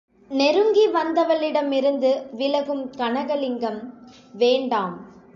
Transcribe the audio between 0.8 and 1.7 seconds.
வந்தவளிட